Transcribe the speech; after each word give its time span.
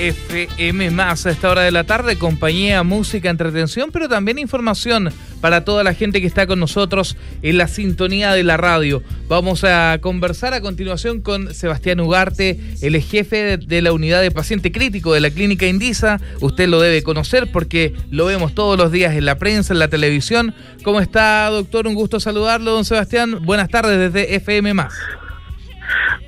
FM 0.00 0.90
más 0.92 1.26
a 1.26 1.30
esta 1.30 1.50
hora 1.50 1.60
de 1.60 1.70
la 1.70 1.84
tarde, 1.84 2.16
compañía, 2.16 2.82
música, 2.82 3.28
entretención, 3.28 3.90
pero 3.92 4.08
también 4.08 4.38
información 4.38 5.12
para 5.42 5.62
toda 5.62 5.84
la 5.84 5.92
gente 5.92 6.22
que 6.22 6.26
está 6.26 6.46
con 6.46 6.58
nosotros 6.58 7.18
en 7.42 7.58
la 7.58 7.68
sintonía 7.68 8.32
de 8.32 8.42
la 8.42 8.56
radio. 8.56 9.02
Vamos 9.28 9.62
a 9.62 9.98
conversar 10.00 10.54
a 10.54 10.62
continuación 10.62 11.20
con 11.20 11.52
Sebastián 11.52 12.00
Ugarte, 12.00 12.58
el 12.80 12.98
jefe 13.02 13.58
de 13.58 13.82
la 13.82 13.92
unidad 13.92 14.22
de 14.22 14.30
paciente 14.30 14.72
crítico 14.72 15.12
de 15.12 15.20
la 15.20 15.30
clínica 15.30 15.66
Indisa. 15.66 16.18
Usted 16.40 16.66
lo 16.66 16.80
debe 16.80 17.02
conocer 17.02 17.52
porque 17.52 17.92
lo 18.10 18.24
vemos 18.24 18.54
todos 18.54 18.78
los 18.78 18.90
días 18.90 19.14
en 19.14 19.26
la 19.26 19.36
prensa, 19.36 19.74
en 19.74 19.80
la 19.80 19.88
televisión. 19.88 20.54
¿Cómo 20.82 21.00
está, 21.00 21.50
doctor? 21.50 21.86
Un 21.86 21.94
gusto 21.94 22.20
saludarlo, 22.20 22.70
don 22.72 22.86
Sebastián. 22.86 23.44
Buenas 23.44 23.68
tardes 23.68 23.98
desde 23.98 24.34
FM 24.34 24.72
más. 24.72 24.94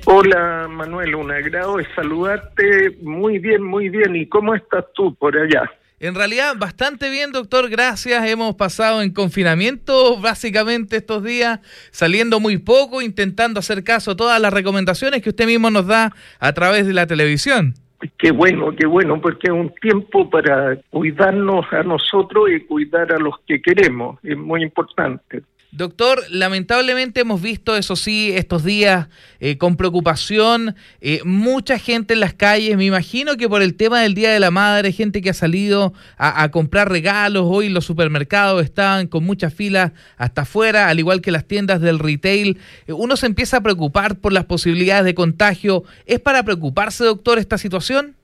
Hola 0.05 0.67
Manuel, 0.69 1.15
un 1.15 1.31
agrado 1.31 1.77
de 1.77 1.87
saludarte. 1.95 2.97
Muy 3.01 3.39
bien, 3.39 3.63
muy 3.63 3.89
bien. 3.89 4.15
¿Y 4.15 4.27
cómo 4.27 4.53
estás 4.53 4.85
tú 4.93 5.15
por 5.15 5.37
allá? 5.37 5.71
En 5.99 6.15
realidad, 6.15 6.55
bastante 6.57 7.09
bien, 7.09 7.31
doctor. 7.31 7.69
Gracias. 7.69 8.27
Hemos 8.27 8.55
pasado 8.55 9.01
en 9.01 9.13
confinamiento 9.13 10.19
básicamente 10.19 10.97
estos 10.97 11.23
días, 11.23 11.61
saliendo 11.91 12.41
muy 12.41 12.57
poco, 12.57 13.01
intentando 13.01 13.59
hacer 13.59 13.85
caso 13.85 14.11
a 14.11 14.15
todas 14.17 14.41
las 14.41 14.51
recomendaciones 14.51 15.21
que 15.21 15.29
usted 15.29 15.45
mismo 15.45 15.71
nos 15.71 15.87
da 15.87 16.11
a 16.39 16.53
través 16.53 16.85
de 16.85 16.93
la 16.93 17.07
televisión. 17.07 17.75
Qué 18.17 18.31
bueno, 18.31 18.75
qué 18.77 18.85
bueno, 18.85 19.21
porque 19.21 19.47
es 19.47 19.53
un 19.53 19.73
tiempo 19.75 20.29
para 20.29 20.75
cuidarnos 20.89 21.65
a 21.71 21.83
nosotros 21.83 22.49
y 22.51 22.59
cuidar 22.65 23.13
a 23.13 23.17
los 23.17 23.35
que 23.47 23.61
queremos. 23.61 24.19
Es 24.23 24.37
muy 24.37 24.61
importante. 24.61 25.43
Doctor, 25.75 26.19
lamentablemente 26.29 27.21
hemos 27.21 27.41
visto, 27.41 27.75
eso 27.75 27.95
sí, 27.95 28.31
estos 28.35 28.63
días 28.63 29.09
eh, 29.39 29.57
con 29.57 29.75
preocupación, 29.75 30.75
eh, 31.01 31.21
mucha 31.25 31.79
gente 31.79 32.13
en 32.13 32.19
las 32.19 32.35
calles, 32.35 32.77
me 32.77 32.85
imagino 32.85 33.37
que 33.37 33.49
por 33.49 33.63
el 33.63 33.75
tema 33.75 33.99
del 33.99 34.13
Día 34.13 34.31
de 34.31 34.39
la 34.39 34.51
Madre, 34.51 34.91
gente 34.91 35.19
que 35.23 35.31
ha 35.31 35.33
salido 35.33 35.93
a, 36.15 36.47
comprar 36.51 36.89
regalos, 36.89 37.45
hoy 37.47 37.69
los 37.69 37.85
supermercados 37.85 38.63
están 38.63 39.07
con 39.07 39.23
muchas 39.23 39.51
filas 39.51 39.93
hasta 40.15 40.43
afuera, 40.43 40.89
al 40.89 40.99
igual 40.99 41.21
que 41.21 41.31
las 41.31 41.47
tiendas 41.47 41.81
del 41.81 41.97
retail, 41.97 42.59
eh, 42.85 42.93
uno 42.93 43.15
se 43.15 43.25
empieza 43.25 43.57
a 43.57 43.61
preocupar 43.61 44.19
por 44.19 44.31
las 44.31 44.45
posibilidades 44.45 45.05
de 45.05 45.15
contagio. 45.15 45.85
¿Es 46.05 46.19
para 46.19 46.43
preocuparse, 46.43 47.03
doctor, 47.03 47.39
esta 47.39 47.57
situación? 47.57 48.15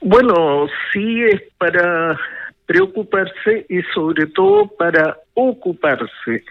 Bueno, 0.00 0.66
sí 0.94 1.24
es 1.24 1.42
para 1.58 2.18
preocuparse 2.64 3.66
y 3.68 3.82
sobre 3.92 4.28
todo 4.28 4.68
para 4.78 5.18
ocuparse. 5.34 6.44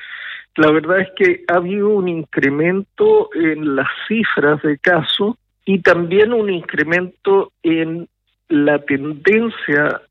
La 0.59 0.71
verdad 0.71 0.99
es 0.99 1.07
que 1.15 1.45
ha 1.47 1.55
habido 1.55 1.87
un 1.87 2.09
incremento 2.09 3.29
en 3.33 3.77
las 3.77 3.87
cifras 4.09 4.61
de 4.61 4.77
casos 4.77 5.37
y 5.63 5.79
también 5.79 6.33
un 6.33 6.49
incremento 6.49 7.53
en 7.63 8.09
la 8.49 8.77
tendencia 8.79 10.01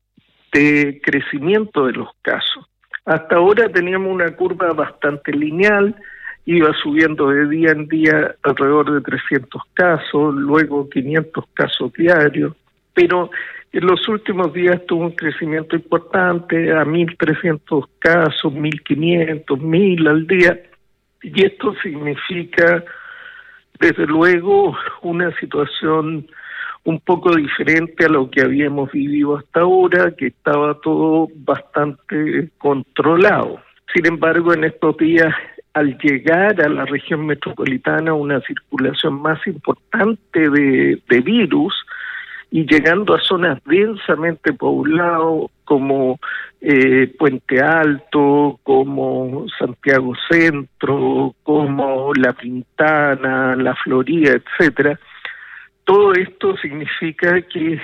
de 0.51 0.99
crecimiento 1.03 1.85
de 1.85 1.93
los 1.93 2.09
casos. 2.23 2.65
Hasta 3.05 3.35
ahora 3.35 3.69
teníamos 3.69 4.11
una 4.11 4.35
curva 4.35 4.73
bastante 4.73 5.33
lineal, 5.33 5.95
iba 6.45 6.73
subiendo 6.81 7.29
de 7.29 7.47
día 7.47 7.69
en 7.69 7.87
día 7.87 8.33
alrededor 8.41 8.91
de 8.91 9.01
300 9.01 9.61
casos, 9.75 10.33
luego 10.33 10.89
500 10.89 11.45
casos 11.53 11.93
diarios, 11.93 12.55
pero 12.95 13.29
en 13.71 13.85
los 13.85 14.07
últimos 14.07 14.51
días 14.53 14.83
tuvo 14.87 15.05
un 15.05 15.11
crecimiento 15.11 15.75
importante 15.75 16.71
a 16.71 16.83
1.300 16.85 17.87
casos, 17.99 18.53
1.500, 18.53 19.45
1.000 19.45 20.09
al 20.09 20.27
día. 20.27 20.59
Y 21.21 21.45
esto 21.45 21.75
significa, 21.83 22.83
desde 23.79 24.07
luego, 24.07 24.75
una 25.03 25.35
situación 25.39 26.27
un 26.85 26.99
poco 27.01 27.35
diferente 27.35 28.05
a 28.05 28.09
lo 28.09 28.31
que 28.31 28.41
habíamos 28.41 28.91
vivido 28.91 29.37
hasta 29.37 29.61
ahora, 29.61 30.15
que 30.17 30.27
estaba 30.27 30.79
todo 30.81 31.27
bastante 31.35 32.49
controlado. 32.57 33.61
Sin 33.93 34.07
embargo, 34.07 34.53
en 34.53 34.63
estos 34.63 34.97
días, 34.97 35.33
al 35.73 35.97
llegar 35.99 36.59
a 36.61 36.69
la 36.69 36.85
región 36.85 37.27
metropolitana 37.27 38.13
una 38.13 38.41
circulación 38.41 39.21
más 39.21 39.45
importante 39.45 40.49
de, 40.49 41.01
de 41.07 41.21
virus, 41.21 41.73
y 42.51 42.65
llegando 42.65 43.13
a 43.13 43.21
zonas 43.21 43.59
densamente 43.65 44.53
pobladas 44.53 45.49
como 45.63 46.19
eh, 46.61 47.13
Puente 47.17 47.61
Alto, 47.61 48.59
como 48.63 49.45
Santiago 49.57 50.13
Centro, 50.29 51.35
como 51.43 52.11
La 52.15 52.33
Pintana, 52.33 53.55
La 53.55 53.75
Florida, 53.75 54.31
etcétera. 54.31 54.99
Todo 55.83 56.13
esto 56.13 56.57
significa 56.57 57.41
que 57.43 57.79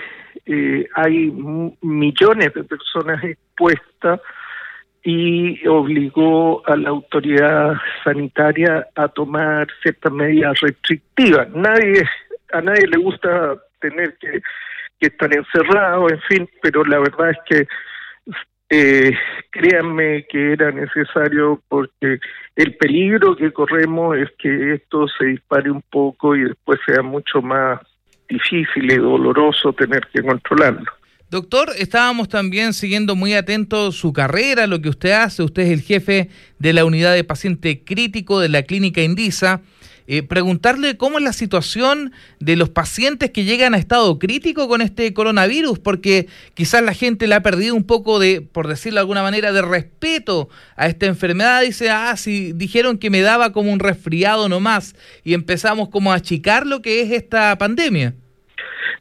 eh, 0.45 0.87
hay 0.95 1.31
millones 1.81 2.53
de 2.53 2.63
personas 2.63 3.23
expuestas 3.23 4.19
y 5.03 5.65
obligó 5.67 6.67
a 6.67 6.75
la 6.75 6.89
autoridad 6.89 7.75
sanitaria 8.03 8.87
a 8.95 9.07
tomar 9.07 9.67
ciertas 9.83 10.11
medidas 10.11 10.59
restrictivas. 10.59 11.47
Nadie 11.51 12.03
a 12.51 12.61
nadie 12.61 12.87
le 12.87 12.97
gusta 12.97 13.55
tener 13.79 14.17
que, 14.19 14.41
estar 14.99 15.31
encerrado, 15.31 16.09
en 16.09 16.21
fin, 16.21 16.49
pero 16.63 16.83
la 16.83 16.97
verdad 16.97 17.29
es 17.29 17.37
que 17.47 17.67
eh, 18.69 19.11
créanme 19.51 20.25
que 20.27 20.53
era 20.53 20.71
necesario 20.71 21.61
porque 21.67 22.19
el 22.55 22.75
peligro 22.77 23.35
que 23.35 23.51
corremos 23.51 24.17
es 24.17 24.29
que 24.39 24.73
esto 24.73 25.05
se 25.07 25.27
dispare 25.27 25.69
un 25.69 25.83
poco 25.83 26.35
y 26.35 26.45
después 26.45 26.79
sea 26.87 27.03
mucho 27.03 27.41
más 27.43 27.79
difícil 28.27 28.91
y 28.91 28.95
doloroso 28.95 29.73
tener 29.73 30.07
que 30.11 30.23
controlarlo. 30.23 30.91
Doctor, 31.29 31.69
estábamos 31.77 32.29
también 32.29 32.73
siguiendo 32.73 33.15
muy 33.15 33.33
atento 33.33 33.91
su 33.91 34.13
carrera, 34.13 34.67
lo 34.67 34.81
que 34.81 34.89
usted 34.89 35.11
hace. 35.11 35.43
Usted 35.43 35.63
es 35.63 35.71
el 35.71 35.81
jefe 35.81 36.29
de 36.59 36.73
la 36.73 36.85
unidad 36.85 37.13
de 37.13 37.23
paciente 37.23 37.83
crítico 37.83 38.39
de 38.39 38.49
la 38.49 38.63
clínica 38.63 39.01
Indisa. 39.01 39.61
Eh, 40.07 40.21
preguntarle 40.21 40.97
cómo 40.97 41.17
es 41.17 41.23
la 41.23 41.33
situación 41.33 42.11
de 42.39 42.55
los 42.55 42.69
pacientes 42.69 43.31
que 43.31 43.43
llegan 43.43 43.73
a 43.73 43.77
estado 43.77 44.19
crítico 44.19 44.67
con 44.67 44.81
este 44.81 45.13
coronavirus, 45.13 45.79
porque 45.79 46.27
quizás 46.53 46.83
la 46.83 46.93
gente 46.93 47.27
le 47.27 47.33
ha 47.35 47.41
perdido 47.41 47.73
un 47.73 47.87
poco 47.87 48.19
de, 48.19 48.41
por 48.41 48.67
decirlo 48.67 48.97
de 48.97 49.01
alguna 49.01 49.23
manera, 49.23 49.51
de 49.51 49.63
respeto 49.63 50.49
a 50.75 50.85
esta 50.87 51.07
enfermedad. 51.07 51.63
Dice, 51.63 51.89
ah, 51.89 52.15
si 52.17 52.53
dijeron 52.53 52.99
que 52.99 53.09
me 53.09 53.21
daba 53.21 53.51
como 53.51 53.73
un 53.73 53.79
resfriado 53.79 54.47
nomás, 54.47 54.95
y 55.23 55.33
empezamos 55.33 55.89
como 55.89 56.11
a 56.11 56.15
achicar 56.15 56.67
lo 56.67 56.81
que 56.81 57.01
es 57.01 57.11
esta 57.11 57.57
pandemia. 57.57 58.13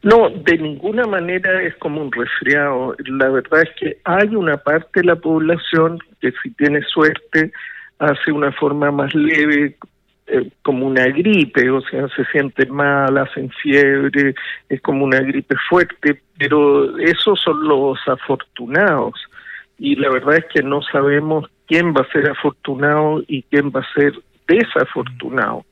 No, 0.02 0.28
de 0.28 0.58
ninguna 0.58 1.06
manera 1.06 1.62
es 1.62 1.74
como 1.76 2.02
un 2.02 2.12
resfriado. 2.12 2.94
La 3.06 3.28
verdad 3.30 3.62
es 3.62 3.70
que 3.78 3.98
hay 4.04 4.34
una 4.34 4.58
parte 4.58 5.00
de 5.00 5.06
la 5.06 5.16
población 5.16 5.98
que 6.20 6.32
si 6.42 6.50
tiene 6.50 6.82
suerte 6.82 7.52
hace 7.98 8.32
una 8.32 8.52
forma 8.52 8.90
más 8.90 9.14
leve, 9.14 9.76
eh, 10.26 10.50
como 10.62 10.86
una 10.86 11.04
gripe, 11.04 11.68
o 11.70 11.82
sea, 11.82 12.08
se 12.08 12.24
siente 12.26 12.64
mal, 12.66 13.18
hacen 13.18 13.50
fiebre, 13.62 14.34
es 14.70 14.80
como 14.80 15.04
una 15.04 15.20
gripe 15.20 15.54
fuerte, 15.68 16.22
pero 16.38 16.98
esos 16.98 17.40
son 17.40 17.68
los 17.68 17.98
afortunados. 18.06 19.14
Y 19.78 19.96
la 19.96 20.08
verdad 20.08 20.36
es 20.36 20.46
que 20.46 20.62
no 20.62 20.80
sabemos 20.82 21.50
quién 21.66 21.92
va 21.92 22.02
a 22.02 22.12
ser 22.12 22.30
afortunado 22.30 23.22
y 23.26 23.42
quién 23.42 23.70
va 23.70 23.80
a 23.80 23.92
ser 23.92 24.14
desafortunado. 24.48 25.66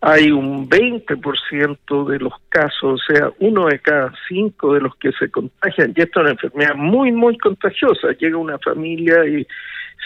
Hay 0.00 0.30
un 0.30 0.68
20% 0.68 2.08
de 2.08 2.18
los 2.18 2.34
casos, 2.48 3.00
o 3.00 3.12
sea, 3.12 3.30
uno 3.40 3.66
de 3.66 3.80
cada 3.80 4.12
cinco 4.28 4.74
de 4.74 4.80
los 4.80 4.94
que 4.96 5.10
se 5.12 5.28
contagian, 5.28 5.92
y 5.96 6.02
esto 6.02 6.20
es 6.20 6.24
una 6.24 6.30
enfermedad 6.30 6.74
muy, 6.76 7.10
muy 7.10 7.36
contagiosa. 7.38 8.12
Llega 8.18 8.36
una 8.36 8.58
familia 8.58 9.26
y 9.26 9.46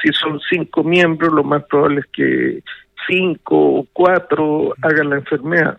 si 0.03 0.13
son 0.13 0.41
cinco 0.49 0.83
miembros, 0.85 1.33
lo 1.33 1.45
más 1.45 1.65
probable 1.65 2.01
es 2.01 2.07
que 2.07 2.63
cinco 3.07 3.57
o 3.57 3.87
cuatro 3.93 4.75
hagan 4.83 5.11
la 5.11 5.17
enfermedad. 5.17 5.79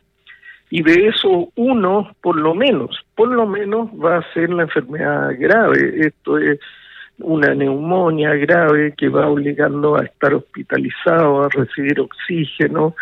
Y 0.69 0.83
de 0.83 1.07
eso 1.07 1.49
uno, 1.55 2.15
por 2.21 2.35
lo 2.35 2.53
menos, 2.53 2.99
por 3.15 3.29
lo 3.29 3.47
menos 3.47 3.89
va 3.91 4.17
a 4.17 4.33
ser 4.33 4.49
la 4.49 4.63
enfermedad 4.63 5.31
grave. 5.37 6.07
Esto 6.07 6.37
es 6.37 6.59
una 7.19 7.53
neumonía 7.55 8.33
grave 8.35 8.93
que 8.97 9.09
va 9.09 9.27
obligando 9.27 9.95
a 9.95 10.03
estar 10.03 10.33
hospitalizado, 10.33 11.43
a 11.43 11.49
recibir 11.49 11.99
oxígeno. 11.99 12.95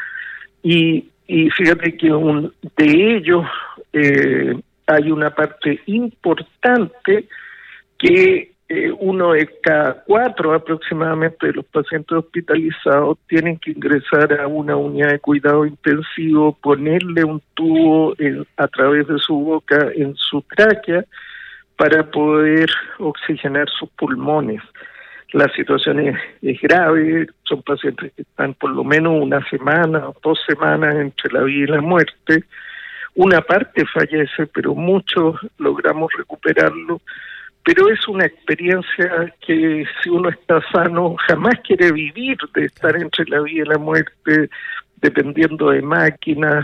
Y, 0.61 1.09
y 1.27 1.49
fíjate 1.49 1.97
que 1.97 2.11
un, 2.11 2.53
de 2.77 3.17
ellos 3.17 3.45
eh, 3.93 4.55
hay 4.87 5.11
una 5.11 5.31
parte 5.31 5.79
importante 5.87 7.25
que 7.97 8.51
eh, 8.67 8.91
uno 8.99 9.33
de 9.33 9.47
cada 9.61 10.03
cuatro 10.05 10.53
aproximadamente 10.53 11.45
de 11.45 11.53
los 11.53 11.65
pacientes 11.65 12.17
hospitalizados 12.17 13.19
tienen 13.27 13.59
que 13.59 13.71
ingresar 13.71 14.39
a 14.39 14.47
una 14.47 14.75
unidad 14.75 15.11
de 15.11 15.19
cuidado 15.19 15.67
intensivo, 15.67 16.57
ponerle 16.61 17.23
un 17.23 17.41
tubo 17.53 18.15
a 18.57 18.67
través 18.67 19.07
de 19.07 19.19
su 19.19 19.35
boca 19.35 19.89
en 19.95 20.15
su 20.15 20.41
tráquea 20.55 21.05
para 21.77 22.09
poder 22.09 22.69
oxigenar 22.97 23.69
sus 23.69 23.89
pulmones. 23.91 24.61
La 25.33 25.47
situación 25.49 25.99
es, 25.99 26.17
es, 26.41 26.59
grave, 26.61 27.27
son 27.43 27.61
pacientes 27.61 28.13
que 28.13 28.23
están 28.23 28.55
por 28.55 28.71
lo 28.71 28.83
menos 28.83 29.21
una 29.21 29.47
semana 29.47 30.09
o 30.09 30.15
dos 30.23 30.39
semanas 30.47 30.95
entre 30.95 31.31
la 31.33 31.43
vida 31.43 31.63
y 31.65 31.67
la 31.67 31.81
muerte. 31.81 32.45
Una 33.13 33.41
parte 33.41 33.85
fallece, 33.93 34.47
pero 34.47 34.73
muchos 34.73 35.35
logramos 35.59 36.11
recuperarlo. 36.17 37.01
Pero 37.65 37.89
es 37.89 38.07
una 38.07 38.25
experiencia 38.25 39.33
que 39.45 39.85
si 40.01 40.09
uno 40.09 40.29
está 40.29 40.61
sano 40.71 41.15
jamás 41.27 41.55
quiere 41.63 41.91
vivir 41.91 42.37
de 42.53 42.65
estar 42.65 42.95
entre 42.95 43.25
la 43.25 43.41
vida 43.41 43.63
y 43.65 43.69
la 43.69 43.79
muerte, 43.79 44.49
dependiendo 45.01 45.71
de 45.71 45.81
máquinas, 45.81 46.63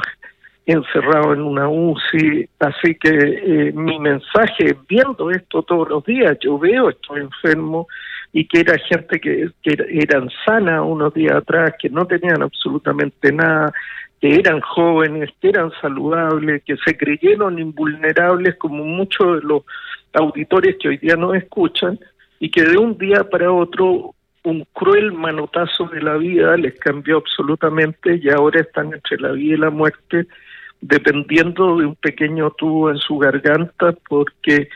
encerrado 0.67 1.33
en 1.33 1.41
una 1.41 1.67
UCI. 1.67 2.47
Así 2.59 2.95
que 2.95 3.09
eh, 3.09 3.71
mi 3.73 3.99
mensaje, 3.99 4.75
viendo 4.87 5.31
esto 5.31 5.63
todos 5.63 5.89
los 5.89 6.05
días, 6.05 6.37
yo 6.39 6.59
veo, 6.59 6.89
estoy 6.89 7.21
enfermo, 7.21 7.87
y 8.31 8.47
que 8.47 8.59
era 8.61 8.77
gente 8.77 9.19
que, 9.19 9.49
que 9.63 9.75
eran 9.89 10.29
sanas 10.45 10.81
unos 10.85 11.13
días 11.13 11.33
atrás, 11.33 11.73
que 11.79 11.89
no 11.89 12.05
tenían 12.05 12.41
absolutamente 12.41 13.31
nada, 13.31 13.73
que 14.21 14.35
eran 14.35 14.61
jóvenes, 14.61 15.31
que 15.41 15.49
eran 15.49 15.71
saludables, 15.81 16.63
que 16.63 16.77
se 16.77 16.95
creyeron 16.95 17.57
invulnerables 17.57 18.55
como 18.57 18.85
muchos 18.85 19.41
de 19.41 19.47
los 19.47 19.63
auditores 20.13 20.77
que 20.79 20.89
hoy 20.89 20.97
día 20.97 21.15
nos 21.15 21.35
escuchan, 21.35 21.99
y 22.39 22.49
que 22.49 22.63
de 22.63 22.77
un 22.77 22.97
día 22.97 23.23
para 23.29 23.51
otro 23.51 24.15
un 24.43 24.65
cruel 24.73 25.11
manotazo 25.11 25.85
de 25.85 26.01
la 26.01 26.17
vida 26.17 26.57
les 26.57 26.77
cambió 26.79 27.17
absolutamente 27.17 28.19
y 28.21 28.29
ahora 28.29 28.61
están 28.61 28.91
entre 28.93 29.19
la 29.19 29.31
vida 29.31 29.53
y 29.53 29.57
la 29.57 29.69
muerte 29.69 30.25
dependiendo 30.81 31.77
de 31.77 31.85
un 31.85 31.95
pequeño 31.95 32.49
tubo 32.57 32.89
en 32.89 32.97
su 32.97 33.19
garganta 33.19 33.93
porque 34.09 34.69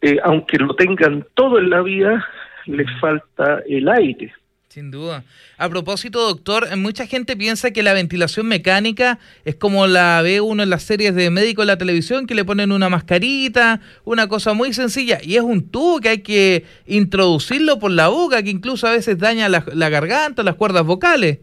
eh, 0.00 0.18
aunque 0.22 0.58
lo 0.58 0.74
tengan 0.74 1.26
todo 1.34 1.58
en 1.58 1.70
la 1.70 1.82
vida, 1.82 2.24
les 2.66 2.86
falta 3.00 3.60
el 3.66 3.88
aire. 3.88 4.32
Sin 4.72 4.90
duda. 4.90 5.22
A 5.58 5.68
propósito, 5.68 6.18
doctor, 6.18 6.74
mucha 6.78 7.06
gente 7.06 7.36
piensa 7.36 7.72
que 7.72 7.82
la 7.82 7.92
ventilación 7.92 8.48
mecánica 8.48 9.18
es 9.44 9.54
como 9.54 9.86
la 9.86 10.22
ve 10.22 10.40
uno 10.40 10.62
en 10.62 10.70
las 10.70 10.82
series 10.82 11.14
de 11.14 11.28
médico 11.28 11.60
en 11.60 11.66
la 11.66 11.76
televisión, 11.76 12.26
que 12.26 12.34
le 12.34 12.46
ponen 12.46 12.72
una 12.72 12.88
mascarita, 12.88 13.80
una 14.06 14.28
cosa 14.28 14.54
muy 14.54 14.72
sencilla, 14.72 15.18
y 15.22 15.36
es 15.36 15.42
un 15.42 15.70
tubo 15.70 16.00
que 16.00 16.08
hay 16.08 16.22
que 16.22 16.64
introducirlo 16.86 17.78
por 17.78 17.90
la 17.90 18.08
boca, 18.08 18.42
que 18.42 18.48
incluso 18.48 18.86
a 18.86 18.92
veces 18.92 19.18
daña 19.18 19.50
la, 19.50 19.62
la 19.74 19.90
garganta, 19.90 20.42
las 20.42 20.54
cuerdas 20.54 20.86
vocales. 20.86 21.40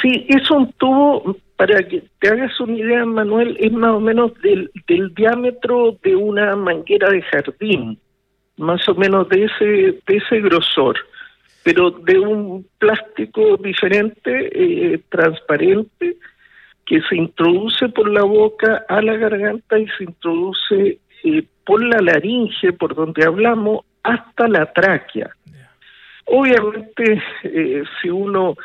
Sí, 0.00 0.24
es 0.28 0.48
un 0.48 0.72
tubo, 0.74 1.36
para 1.56 1.82
que 1.88 2.04
te 2.20 2.28
hagas 2.28 2.60
una 2.60 2.78
idea, 2.78 3.04
Manuel, 3.04 3.56
es 3.58 3.72
más 3.72 3.94
o 3.94 4.00
menos 4.00 4.32
del, 4.44 4.70
del 4.86 5.12
diámetro 5.12 5.98
de 6.04 6.14
una 6.14 6.54
manguera 6.54 7.10
de 7.10 7.20
jardín, 7.20 7.98
más 8.58 8.88
o 8.88 8.94
menos 8.94 9.28
de 9.28 9.42
ese, 9.42 9.64
de 10.06 10.16
ese 10.16 10.40
grosor 10.40 10.94
pero 11.64 11.90
de 11.90 12.18
un 12.18 12.66
plástico 12.78 13.56
diferente, 13.56 14.50
eh, 14.52 15.00
transparente, 15.08 16.18
que 16.84 17.00
se 17.08 17.16
introduce 17.16 17.88
por 17.88 18.08
la 18.10 18.22
boca 18.22 18.84
a 18.86 19.00
la 19.00 19.16
garganta 19.16 19.78
y 19.78 19.88
se 19.96 20.04
introduce 20.04 20.98
eh, 21.24 21.44
por 21.64 21.82
la 21.82 22.02
laringe, 22.02 22.74
por 22.74 22.94
donde 22.94 23.24
hablamos, 23.24 23.80
hasta 24.02 24.46
la 24.46 24.70
tráquea. 24.70 25.30
Obviamente, 26.26 27.22
eh, 27.42 27.82
si 28.00 28.10
uno 28.10 28.56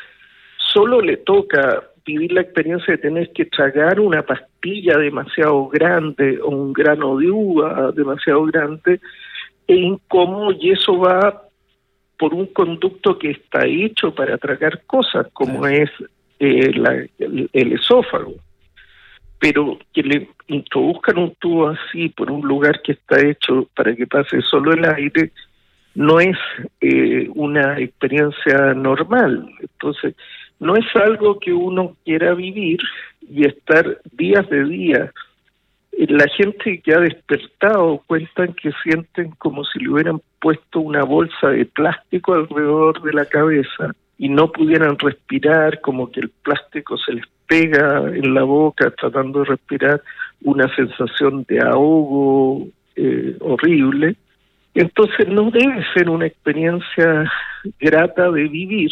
solo 0.58 1.00
le 1.00 1.18
toca 1.18 1.82
vivir 2.06 2.34
la 2.34 2.42
experiencia 2.42 2.96
de 2.96 3.02
tener 3.02 3.32
que 3.32 3.46
tragar 3.46 4.02
una 4.02 4.24
pastilla 4.24 4.98
demasiado 4.98 5.70
grande 5.70 6.38
o 6.42 6.50
un 6.50 6.74
grano 6.74 7.18
de 7.18 7.32
uva 7.32 7.94
demasiado 7.94 8.44
grande, 8.44 9.00
es 9.68 9.78
incómodo 9.78 10.52
y 10.52 10.72
eso 10.72 10.98
va 10.98 11.49
por 12.20 12.34
un 12.34 12.48
conducto 12.48 13.18
que 13.18 13.32
está 13.32 13.66
hecho 13.66 14.14
para 14.14 14.38
tragar 14.38 14.84
cosas, 14.86 15.28
como 15.32 15.66
es 15.66 15.90
eh, 16.38 16.70
el, 17.18 17.72
esófago. 17.72 18.36
Pero 19.40 19.80
que 19.94 20.04
le 20.04 20.28
introduzcan 20.48 21.18
un 21.18 21.34
tubo 21.36 21.70
así 21.70 22.10
por 22.10 22.30
un 22.30 22.46
lugar 22.46 22.82
que 22.82 22.92
está 22.92 23.26
hecho 23.26 23.70
para 23.74 23.96
que 23.96 24.06
pase 24.06 24.42
solo 24.42 24.74
el 24.74 24.84
aire, 24.84 25.32
no 25.96 26.20
es 26.20 26.38
eh, 26.82 27.30
una 27.36 27.80
experiencia 27.80 28.74
normal. 28.74 29.50
Entonces, 29.62 30.14
no 30.60 30.76
es 30.76 30.86
algo 30.96 31.40
que 31.40 31.54
uno 31.54 31.96
quiera 32.04 32.34
vivir 32.34 32.80
y 33.22 33.48
estar 33.48 34.02
días 34.12 34.48
de 34.50 34.66
día 34.66 35.14
la 35.92 36.28
gente 36.28 36.82
que 36.82 36.94
ha 36.94 37.00
despertado 37.00 38.04
cuentan 38.08 38.54
que 38.54 38.72
sienten 38.84 39.32
como 39.32 39.64
si 39.66 39.80
le 39.80 39.90
hubieran 39.90 40.22
puesto 40.40 40.80
una 40.80 41.04
bolsa 41.04 41.50
de 41.50 41.66
plástico 41.66 42.34
alrededor 42.34 43.02
de 43.02 43.14
la 43.14 43.26
cabeza 43.26 43.94
y 44.18 44.30
no 44.30 44.52
pudieran 44.52 44.98
respirar, 44.98 45.82
como 45.82 46.12
que 46.12 46.22
el 46.22 46.30
plástico 46.30 46.98
se 46.98 47.14
les 47.14 47.26
pega 47.48 48.04
en 48.14 48.34
la 48.34 48.44
boca 48.44 48.92
tratando 48.92 49.40
de 49.40 49.46
respirar, 49.46 50.02
una 50.44 50.74
sensación 50.76 51.46
de 51.48 51.60
ahogo 51.60 52.68
eh, 52.96 53.36
horrible. 53.40 54.16
Entonces 54.74 55.28
no 55.28 55.52
debe 55.52 55.86
ser 55.94 56.10
una 56.10 56.28
experiencia 56.28 57.32
grata 57.80 58.30
de 58.32 58.48
vivir 58.48 58.92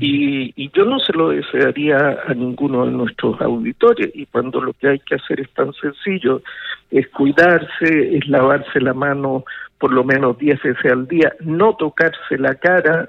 y, 0.00 0.52
y, 0.54 0.70
yo 0.74 0.84
no 0.84 0.98
se 0.98 1.14
lo 1.14 1.30
desearía 1.30 2.18
a 2.26 2.34
ninguno 2.34 2.84
de 2.84 2.92
nuestros 2.92 3.40
auditores. 3.40 4.10
Y 4.14 4.26
cuando 4.26 4.60
lo 4.60 4.74
que 4.74 4.88
hay 4.88 4.98
que 4.98 5.14
hacer 5.14 5.40
es 5.40 5.50
tan 5.54 5.72
sencillo, 5.72 6.42
es 6.90 7.08
cuidarse, 7.08 8.16
es 8.16 8.28
lavarse 8.28 8.80
la 8.80 8.92
mano 8.92 9.44
por 9.78 9.92
lo 9.92 10.04
menos 10.04 10.36
10 10.38 10.62
veces 10.62 10.92
al 10.92 11.06
día, 11.06 11.32
no 11.40 11.74
tocarse 11.74 12.36
la 12.36 12.54
cara, 12.56 13.08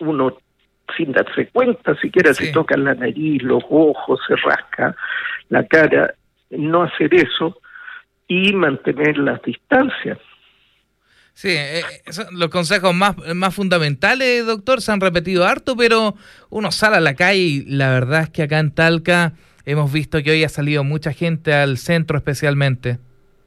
uno 0.00 0.36
sin 0.96 1.12
darse 1.12 1.46
cuenta, 1.46 1.94
siquiera 1.96 2.34
se 2.34 2.52
toca 2.52 2.76
la 2.76 2.94
nariz, 2.94 3.42
los 3.42 3.62
ojos, 3.70 4.20
se 4.26 4.34
rasca 4.36 4.96
la 5.48 5.64
cara, 5.66 6.14
no 6.50 6.82
hacer 6.82 7.14
eso 7.14 7.58
y 8.26 8.52
mantener 8.52 9.18
las 9.18 9.40
distancias. 9.42 10.18
Sí, 11.40 11.48
eh, 11.56 11.80
los 12.32 12.50
consejos 12.50 12.94
más, 12.94 13.16
más 13.34 13.54
fundamentales, 13.54 14.44
doctor, 14.44 14.82
se 14.82 14.92
han 14.92 15.00
repetido 15.00 15.46
harto, 15.46 15.74
pero 15.74 16.14
uno 16.50 16.70
sale 16.70 16.96
a 16.96 17.00
la 17.00 17.14
calle 17.14 17.38
y 17.38 17.64
la 17.64 17.88
verdad 17.88 18.24
es 18.24 18.28
que 18.28 18.42
acá 18.42 18.58
en 18.58 18.74
Talca 18.74 19.32
hemos 19.64 19.90
visto 19.90 20.22
que 20.22 20.32
hoy 20.32 20.44
ha 20.44 20.50
salido 20.50 20.84
mucha 20.84 21.14
gente 21.14 21.54
al 21.54 21.78
centro 21.78 22.18
especialmente. 22.18 22.98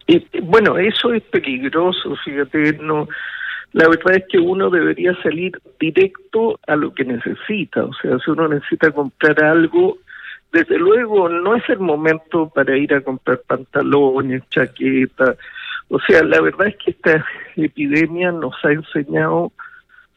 Y, 0.08 0.26
bueno, 0.42 0.80
eso 0.80 1.14
es 1.14 1.22
peligroso, 1.22 2.16
fíjate, 2.26 2.80
no 2.82 3.08
la 3.74 3.88
verdad 3.88 4.16
es 4.16 4.24
que 4.28 4.40
uno 4.40 4.72
debería 4.72 5.16
salir 5.22 5.52
directo 5.80 6.60
a 6.66 6.76
lo 6.76 6.96
que 6.96 7.06
necesita, 7.06 7.84
o 7.84 7.94
sea, 7.94 8.18
si 8.26 8.32
uno 8.32 8.48
necesita 8.48 8.90
comprar 8.90 9.44
algo, 9.44 10.00
desde 10.52 10.80
luego 10.80 11.30
no 11.30 11.56
es 11.56 11.70
el 11.70 11.78
momento 11.78 12.50
para 12.50 12.76
ir 12.76 12.92
a 12.96 13.02
comprar 13.02 13.40
pantalones, 13.46 14.42
chaquetas, 14.50 15.38
o 15.94 16.00
sea, 16.00 16.24
la 16.24 16.42
verdad 16.42 16.70
es 16.70 16.76
que 16.78 16.90
esta 16.90 17.24
epidemia 17.56 18.32
nos 18.32 18.56
ha 18.66 18.72
enseñado 18.72 19.52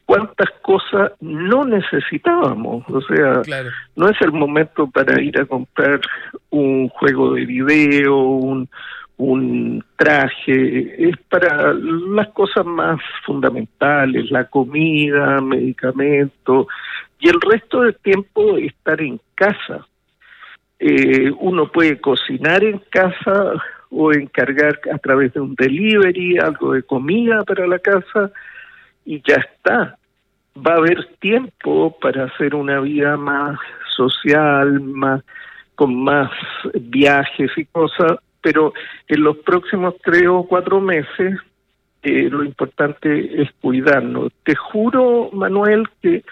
cuántas 0.07 0.49
cosas 0.63 1.11
no 1.21 1.65
necesitábamos. 1.65 2.83
O 2.89 2.99
sea, 3.01 3.43
no 3.95 4.09
es 4.09 4.19
el 4.21 4.31
momento 4.31 4.89
para 4.89 5.21
ir 5.21 5.39
a 5.39 5.45
comprar 5.45 6.01
un 6.49 6.89
juego 6.89 7.35
de 7.35 7.45
video, 7.45 8.17
un, 8.17 8.67
un 9.17 9.83
traje, 9.97 11.09
es 11.09 11.17
para 11.29 11.75
las 11.75 12.29
cosas 12.29 12.65
más 12.65 12.99
fundamentales, 13.23 14.31
la 14.31 14.45
comida, 14.45 15.39
medicamentos, 15.41 16.65
y 17.19 17.29
el 17.29 17.39
resto 17.39 17.81
del 17.81 17.95
tiempo 17.97 18.57
estar 18.57 18.99
en 18.99 19.21
casa. 19.35 19.85
Eh, 20.79 21.31
uno 21.39 21.71
puede 21.71 22.01
cocinar 22.01 22.63
en 22.63 22.79
casa, 22.89 23.53
o 23.89 24.11
encargar 24.13 24.79
a 24.93 24.97
través 24.97 25.33
de 25.33 25.41
un 25.41 25.55
delivery 25.55 26.37
algo 26.37 26.73
de 26.73 26.83
comida 26.83 27.43
para 27.43 27.67
la 27.67 27.79
casa 27.79 28.31
y 29.05 29.21
ya 29.27 29.35
está. 29.35 29.97
Va 30.57 30.73
a 30.73 30.77
haber 30.77 31.05
tiempo 31.19 31.97
para 31.99 32.25
hacer 32.25 32.55
una 32.55 32.79
vida 32.79 33.15
más 33.17 33.59
social, 33.95 34.79
más 34.81 35.23
con 35.75 35.95
más 36.03 36.31
viajes 36.73 37.51
y 37.55 37.65
cosas, 37.65 38.17
pero 38.41 38.73
en 39.07 39.21
los 39.23 39.37
próximos 39.37 39.95
tres 40.03 40.27
o 40.27 40.43
cuatro 40.43 40.81
meses 40.81 41.39
eh, 42.01 42.29
lo 42.29 42.43
importante 42.43 43.41
es 43.41 43.51
cuidarnos. 43.61 44.31
Te 44.43 44.55
juro, 44.55 45.29
Manuel, 45.33 45.87
que 46.01 46.23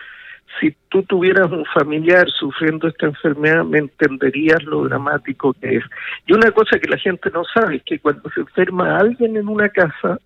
si 0.59 0.75
tú 0.89 1.03
tuvieras 1.03 1.51
un 1.51 1.65
familiar 1.65 2.29
sufriendo 2.29 2.87
esta 2.87 3.07
enfermedad, 3.07 3.63
me 3.65 3.79
entenderías 3.79 4.63
lo 4.63 4.83
dramático 4.83 5.53
que 5.53 5.77
es. 5.77 5.83
Y 6.25 6.33
una 6.33 6.51
cosa 6.51 6.79
que 6.79 6.89
la 6.89 6.97
gente 6.97 7.29
no 7.31 7.43
sabe 7.43 7.77
es 7.77 7.83
que 7.83 7.99
cuando 7.99 8.29
se 8.31 8.41
enferma 8.41 8.97
alguien 8.97 9.37
en 9.37 9.47
una 9.47 9.69
casa, 9.69 10.19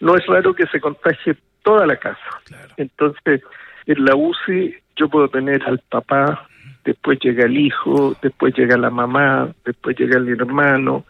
no 0.00 0.16
es 0.16 0.24
raro 0.26 0.54
que 0.54 0.66
se 0.66 0.80
contagie 0.80 1.36
toda 1.62 1.86
la 1.86 1.96
casa. 1.96 2.40
Entonces, 2.76 3.42
en 3.86 4.04
la 4.04 4.14
UCI 4.14 4.74
yo 4.96 5.08
puedo 5.08 5.28
tener 5.28 5.62
al 5.64 5.80
papá, 5.88 6.46
después 6.84 7.18
llega 7.20 7.46
el 7.46 7.56
hijo, 7.56 8.16
después 8.22 8.54
llega 8.56 8.76
la 8.76 8.90
mamá, 8.90 9.52
después 9.64 9.98
llega 9.98 10.18
el 10.18 10.28
hermano, 10.28 11.04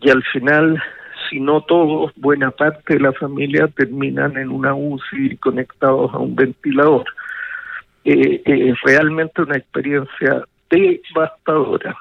y 0.00 0.10
al 0.10 0.22
final, 0.24 0.82
si 1.28 1.40
no 1.40 1.62
todos, 1.62 2.12
buena 2.16 2.50
parte 2.50 2.94
de 2.94 3.00
la 3.00 3.12
familia 3.12 3.68
terminan 3.68 4.36
en 4.36 4.50
una 4.50 4.74
UCI 4.74 5.36
conectados 5.38 6.12
a 6.12 6.18
un 6.18 6.36
ventilador 6.36 7.04
eh, 8.04 8.74
realmente 8.84 9.42
una 9.42 9.56
experiencia 9.56 10.44
devastadora. 10.70 11.96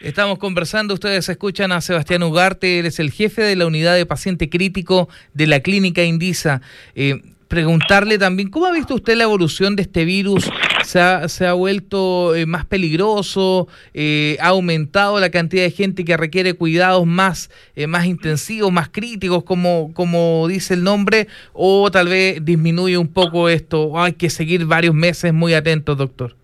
Estamos 0.00 0.38
conversando, 0.38 0.94
ustedes 0.94 1.28
escuchan 1.28 1.72
a 1.72 1.82
Sebastián 1.82 2.22
Ugarte, 2.22 2.78
él 2.78 2.86
es 2.86 2.98
el 3.00 3.10
jefe 3.10 3.42
de 3.42 3.54
la 3.54 3.66
unidad 3.66 3.96
de 3.96 4.06
paciente 4.06 4.48
crítico 4.48 5.10
de 5.34 5.46
la 5.46 5.60
clínica 5.60 6.02
Indisa. 6.02 6.62
Eh, 6.94 7.20
preguntarle 7.50 8.16
también, 8.16 8.48
¿cómo 8.48 8.66
ha 8.66 8.72
visto 8.72 8.94
usted 8.94 9.16
la 9.16 9.24
evolución 9.24 9.74
de 9.74 9.82
este 9.82 10.04
virus? 10.04 10.48
¿Se 10.84 11.00
ha, 11.00 11.52
vuelto 11.52 12.36
eh, 12.36 12.46
más 12.46 12.64
peligroso? 12.64 13.66
Eh, 13.92 14.36
¿Ha 14.40 14.48
aumentado 14.48 15.18
la 15.18 15.30
cantidad 15.30 15.64
de 15.64 15.72
gente 15.72 16.04
que 16.04 16.16
requiere 16.16 16.54
cuidados 16.54 17.06
más, 17.06 17.50
eh, 17.74 17.88
más 17.88 18.06
intensivos, 18.06 18.70
más 18.70 18.88
críticos, 18.88 19.42
como, 19.42 19.92
como 19.94 20.46
dice 20.46 20.74
el 20.74 20.84
nombre? 20.84 21.26
¿O 21.52 21.90
tal 21.90 22.06
vez 22.06 22.42
disminuye 22.44 22.96
un 22.96 23.12
poco 23.12 23.48
esto? 23.48 24.00
¿Hay 24.00 24.12
que 24.12 24.30
seguir 24.30 24.64
varios 24.66 24.94
meses 24.94 25.34
muy 25.34 25.52
atentos, 25.52 25.98
doctor? 25.98 26.36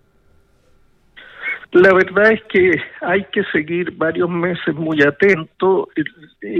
La 1.71 1.95
verdad 1.95 2.33
es 2.33 2.43
que 2.49 2.73
hay 3.03 3.25
que 3.33 3.45
seguir 3.53 3.93
varios 3.93 4.29
meses 4.29 4.75
muy 4.75 5.01
atentos. 5.03 5.87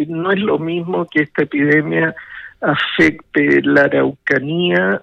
No 0.07 0.31
es 0.31 0.39
lo 0.39 0.61
mismo 0.61 1.05
que 1.11 1.23
esta 1.23 1.43
epidemia 1.43 2.15
afecte 2.61 3.63
la 3.63 3.83
Araucanía, 3.83 5.03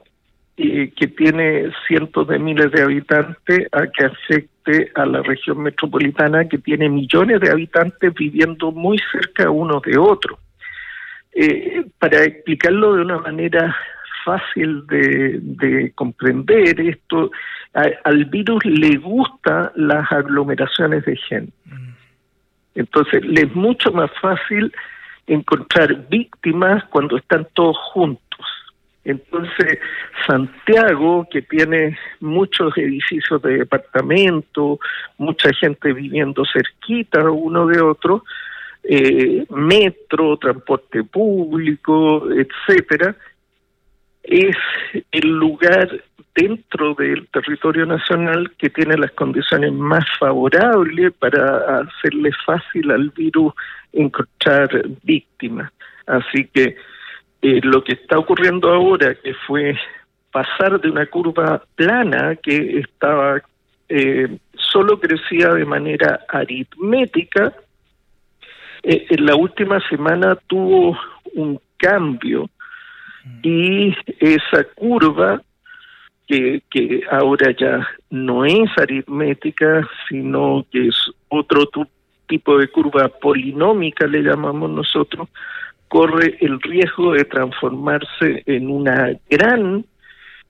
eh, 0.57 0.91
que 0.95 1.07
tiene 1.07 1.71
cientos 1.87 2.27
de 2.27 2.39
miles 2.39 2.71
de 2.71 2.83
habitantes, 2.83 3.67
a 3.71 3.87
que 3.87 4.05
afecte 4.05 4.91
a 4.95 5.05
la 5.05 5.21
región 5.21 5.63
metropolitana, 5.63 6.47
que 6.47 6.57
tiene 6.57 6.89
millones 6.89 7.41
de 7.41 7.49
habitantes 7.49 8.13
viviendo 8.13 8.71
muy 8.71 8.99
cerca 9.11 9.49
unos 9.49 9.81
de 9.81 9.97
otros. 9.97 10.39
Eh, 11.33 11.85
para 11.97 12.23
explicarlo 12.23 12.93
de 12.93 13.01
una 13.01 13.17
manera 13.17 13.75
fácil 14.23 14.85
de, 14.87 15.91
comprender 15.95 16.79
esto, 16.79 17.31
al 17.73 18.25
virus 18.25 18.63
le 18.63 18.97
gustan 18.97 19.71
las 19.75 20.09
aglomeraciones 20.11 21.03
de 21.05 21.15
gente. 21.17 21.53
Mm. 21.65 21.93
Entonces, 22.75 23.25
le 23.25 23.41
es 23.41 23.55
mucho 23.55 23.91
más 23.91 24.11
fácil 24.21 24.71
encontrar 25.27 26.07
víctimas 26.09 26.83
cuando 26.85 27.17
están 27.17 27.47
todos 27.53 27.77
juntos. 27.93 28.23
Entonces, 29.05 29.79
Santiago, 30.25 31.27
que 31.29 31.41
tiene 31.41 31.97
muchos 32.21 32.77
edificios 32.77 33.41
de 33.41 33.57
departamento, 33.59 34.79
mucha 35.17 35.51
gente 35.53 35.91
viviendo 35.91 36.43
cerquita 36.45 37.29
uno 37.29 37.67
de 37.67 37.81
otro, 37.81 38.23
eh, 38.83 39.45
metro, 39.49 40.37
transporte 40.37 41.03
público, 41.03 42.29
etcétera, 42.31 43.15
es 44.23 44.55
el 45.11 45.27
lugar 45.27 45.89
dentro 46.35 46.95
del 46.95 47.27
territorio 47.27 47.85
nacional 47.85 48.51
que 48.57 48.69
tiene 48.69 48.97
las 48.97 49.11
condiciones 49.11 49.71
más 49.71 50.03
favorables 50.19 51.13
para 51.13 51.79
hacerle 51.81 52.31
fácil 52.45 52.91
al 52.91 53.09
virus 53.11 53.53
encontrar 53.91 54.83
víctimas. 55.03 55.71
Así 56.07 56.45
que 56.53 56.75
eh, 57.41 57.59
lo 57.63 57.83
que 57.83 57.93
está 57.93 58.17
ocurriendo 58.17 58.69
ahora, 58.69 59.15
que 59.15 59.33
fue 59.33 59.77
pasar 60.31 60.81
de 60.81 60.89
una 60.89 61.05
curva 61.05 61.63
plana 61.75 62.35
que 62.35 62.79
estaba 62.79 63.41
eh, 63.89 64.37
solo 64.55 64.99
crecía 64.99 65.49
de 65.49 65.65
manera 65.65 66.21
aritmética, 66.27 67.53
eh, 68.81 69.05
en 69.09 69.25
la 69.25 69.35
última 69.35 69.79
semana 69.87 70.35
tuvo 70.47 70.97
un 71.35 71.59
cambio 71.77 72.49
y 73.41 73.95
esa 74.19 74.63
curva 74.75 75.41
que, 76.27 77.03
ahora 77.11 77.51
ya 77.57 77.87
no 78.09 78.45
es 78.45 78.69
aritmética, 78.77 79.87
sino 80.07 80.65
que 80.71 80.87
es 80.87 80.95
otro 81.29 81.69
tipo 82.27 82.57
de 82.57 82.67
curva 82.69 83.09
polinómica, 83.09 84.07
le 84.07 84.21
llamamos 84.21 84.69
nosotros, 84.69 85.29
corre 85.87 86.37
el 86.41 86.61
riesgo 86.61 87.13
de 87.13 87.25
transformarse 87.25 88.43
en 88.45 88.69
una 88.69 89.11
gran 89.29 89.85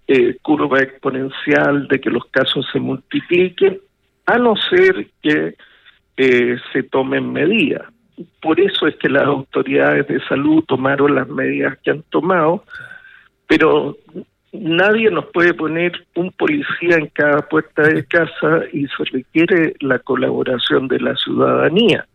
eh, 0.07 0.37
curva 0.41 0.79
exponencial, 0.81 1.87
de 1.87 1.99
que 1.99 2.09
los 2.09 2.25
casos 2.25 2.65
se 2.71 2.79
multipliquen, 2.79 3.79
a 4.25 4.37
no 4.37 4.55
ser 4.55 5.07
que 5.21 5.55
eh, 6.17 6.57
se 6.71 6.83
tomen 6.83 7.33
medidas. 7.33 7.87
Por 8.41 8.59
eso 8.59 8.87
es 8.87 8.95
que 8.97 9.09
las 9.09 9.23
autoridades 9.23 10.07
de 10.07 10.19
salud 10.27 10.63
tomaron 10.65 11.15
las 11.15 11.27
medidas 11.27 11.77
que 11.79 11.91
han 11.91 12.03
tomado, 12.03 12.63
pero 13.47 13.97
nadie 14.53 15.09
nos 15.09 15.25
puede 15.27 15.53
poner 15.53 15.91
un 16.15 16.31
policía 16.31 16.95
en 16.95 17.07
cada 17.07 17.41
puerta 17.41 17.83
de 17.83 18.05
casa 18.05 18.61
y 18.71 18.87
se 18.87 19.03
requiere 19.11 19.75
la 19.81 19.99
colaboración 19.99 20.87
de 20.87 20.99
la 20.99 21.15
ciudadanía. 21.15 22.05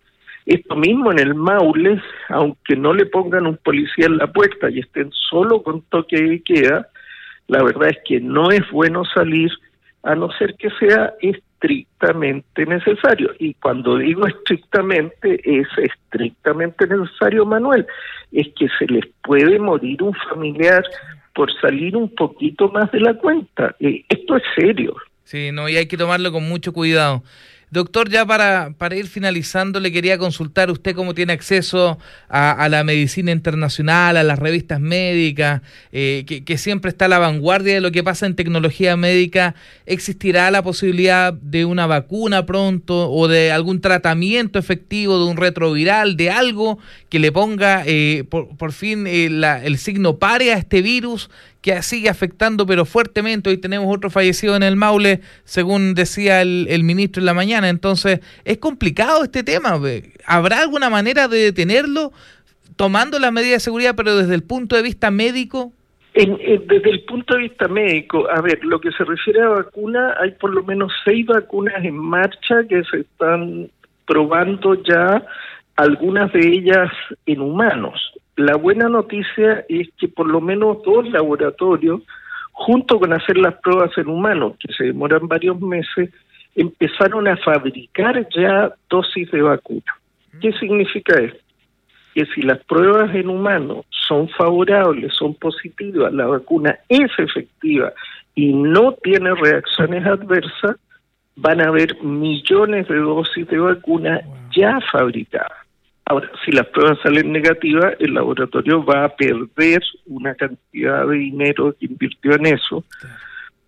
Esto 0.47 0.77
mismo 0.77 1.13
en 1.13 1.19
el 1.19 1.35
Maule, 1.35 2.01
aunque 2.31 2.75
no 2.75 2.95
le 2.95 3.07
pongan 3.07 3.47
un 3.47 3.59
policía 3.59 4.07
en 4.07 4.17
la 4.17 4.29
puerta 4.29 4.71
y 4.71 4.79
estén 4.79 5.11
solo 5.13 5.63
con 5.63 5.83
toque 5.83 6.23
de 6.23 6.43
queda, 6.43 6.89
la 7.49 7.63
verdad 7.63 7.91
es 7.91 7.99
que 8.07 8.21
no 8.21 8.51
es 8.51 8.63
bueno 8.71 9.05
salir 9.05 9.51
a 10.05 10.15
no 10.15 10.31
ser 10.33 10.55
que 10.55 10.71
sea 10.79 11.13
estrictamente 11.21 12.65
necesario. 12.65 13.33
Y 13.39 13.55
cuando 13.55 13.99
digo 13.99 14.27
estrictamente, 14.27 15.41
es 15.45 15.67
estrictamente 15.77 16.87
necesario, 16.87 17.45
Manuel, 17.45 17.87
es 18.33 18.49
que 18.55 18.69
se 18.79 18.87
les 18.87 19.07
puede 19.23 19.59
morir 19.59 20.03
un 20.03 20.15
familiar 20.31 20.85
por 21.39 21.53
salir 21.61 21.97
un 21.97 22.13
poquito 22.17 22.69
más 22.71 22.91
de 22.91 22.99
la 22.99 23.15
cuenta. 23.15 23.77
Eh, 23.79 24.03
esto 24.09 24.37
es 24.37 24.43
serio. 24.57 24.97
Sí, 25.23 25.53
no, 25.53 25.69
y 25.69 25.77
hay 25.77 25.87
que 25.87 25.97
tomarlo 25.97 26.33
con 26.33 26.49
mucho 26.49 26.73
cuidado. 26.73 27.23
Doctor, 27.71 28.09
ya 28.09 28.25
para, 28.25 28.73
para 28.79 28.97
ir 28.97 29.09
finalizando, 29.09 29.79
le 29.79 29.93
quería 29.93 30.17
consultar 30.17 30.71
usted 30.71 30.95
cómo 30.95 31.15
tiene 31.15 31.35
acceso 31.35 31.99
a, 32.29 32.67
la 32.71 32.83
medicina 32.83 33.31
internacional, 33.31 34.17
a 34.17 34.23
las 34.23 34.39
revistas 34.39 34.81
médicas, 34.81 35.61
eh, 35.93 36.25
que, 36.45 36.59
siempre 36.59 36.89
está 36.89 37.05
a 37.05 37.09
la 37.09 37.19
vanguardia 37.19 37.75
de 37.75 37.81
lo 37.83 37.93
que 37.93 38.03
pasa 38.03 38.25
en 38.25 38.35
tecnología 38.37 38.97
médica. 38.97 39.55
¿Existirá 39.85 40.51
la 40.51 40.63
posibilidad 40.63 41.35
de 41.35 41.67
una 41.67 41.87
vacuna 41.87 42.47
pronto 42.47 43.11
o 43.11 43.29
de 43.29 43.53
algún 43.53 43.83
tratamiento 43.83 44.59
efectivo, 44.59 45.19
de 45.19 45.31
un 45.31 45.37
retroviral, 45.37 46.17
de 46.17 46.31
algo 46.31 46.79
que 47.11 47.19
le 47.19 47.33
ponga 47.33 47.83
eh, 47.85 48.25
por, 48.29 48.73
fin 48.73 49.07
eh, 49.07 49.27
el 49.63 49.79
signo 49.79 50.17
pare 50.17 50.55
a 50.55 50.57
este 50.57 50.81
virus 50.81 51.29
que 51.61 51.83
sigue 51.83 52.09
afectando 52.09 52.67
pero 52.67 52.85
fuertemente. 52.85 53.51
Hoy 53.51 53.59
tenemos 53.59 53.95
otro 53.95 54.11
fallecido 54.11 54.57
en 54.57 54.63
el 54.63 54.77
Maule, 54.77 55.21
según 55.45 55.95
decía 55.95 56.43
el, 56.43 56.83
ministro 56.85 57.21
en 57.21 57.27
la 57.27 57.35
mañana. 57.35 57.69
Entonces, 57.69 58.21
es 58.45 58.59
complicado 58.59 59.25
este 59.25 59.43
tema. 59.43 59.81
¿Habrá 60.27 60.61
alguna 60.61 60.91
manera 60.91 61.29
de 61.29 61.39
detenerlo 61.39 62.13
tomando 62.77 63.19
las 63.19 63.33
medidas 63.33 63.57
de 63.57 63.61
seguridad, 63.61 63.95
pero 63.97 64.17
desde 64.17 64.35
el 64.35 64.43
punto 64.43 64.77
de 64.77 64.83
vista 64.83 65.11
médico? 65.11 65.73
desde 66.15 66.91
el 66.91 67.05
punto 67.05 67.35
de 67.35 67.43
vista 67.43 67.69
médico, 67.69 68.29
a 68.29 68.41
ver, 68.41 68.65
lo 68.65 68.81
que 68.81 68.91
se 68.91 69.05
refiere 69.05 69.41
a 69.41 69.49
vacuna, 69.49 70.17
hay 70.21 70.33
por 70.33 70.53
lo 70.53 70.65
menos 70.65 70.93
seis 71.05 71.25
vacunas 71.27 71.85
en 71.85 71.97
marcha 71.97 72.65
que 72.69 72.83
se 72.85 73.01
están 73.01 73.71
probando 74.05 74.75
ya, 74.83 75.25
algunas 75.77 76.33
de 76.33 76.41
ellas 76.41 76.91
en 77.27 77.41
humanos. 77.41 78.01
La 78.39 78.55
buena 78.55 78.89
noticia 78.89 79.65
es 79.69 79.89
que 79.99 80.07
por 80.07 80.29
lo 80.29 80.41
menos 80.41 80.81
dos 80.85 81.11
laboratorios, 81.11 82.03
junto 82.53 83.01
con 83.01 83.13
hacer 83.13 83.37
las 83.37 83.57
pruebas 83.57 83.91
en 83.99 84.07
humanos, 84.07 84.55
que 84.61 84.73
se 84.73 84.85
demoran 84.85 85.27
varios 85.27 85.61
meses, 85.61 86.11
empezaron 86.55 87.27
a 87.27 87.37
fabricar 87.39 88.29
ya 88.29 88.73
dosis 88.89 89.29
de 89.33 89.43
vacuna. 89.43 89.93
¿Qué 90.41 90.53
significa 90.53 91.19
esto? 91.21 91.41
Que 92.15 92.27
si 92.27 92.43
las 92.43 92.63
pruebas 92.63 93.13
en 93.13 93.29
humanos 93.29 93.85
son 93.91 94.29
favorables, 94.29 95.13
son 95.15 95.35
positivas, 95.35 96.13
la 96.13 96.27
vacuna 96.27 96.79
es 96.89 97.11
efectiva 97.19 97.93
y 98.37 98.53
no 98.53 98.93
tiene 99.03 99.35
reacciones 99.35 100.07
adversas, 100.07 100.77
van 101.35 101.61
a 101.61 101.71
haber 101.71 102.01
millones 102.05 102.87
de 102.87 102.99
dosis 102.99 103.49
de 103.49 103.59
vacuna 103.59 104.21
ya 104.55 104.79
fabricadas. 104.93 105.68
Ahora, 106.11 106.31
si 106.43 106.53
las 106.53 106.67
pruebas 106.69 106.99
salen 107.03 107.31
negativas, 107.33 107.95
el 107.99 108.15
laboratorio 108.15 108.83
va 108.83 109.05
a 109.05 109.09
perder 109.11 109.83
una 110.07 110.35
cantidad 110.35 111.07
de 111.07 111.17
dinero 111.17 111.77
que 111.79 111.85
invirtió 111.85 112.33
en 112.33 112.47
eso, 112.47 112.83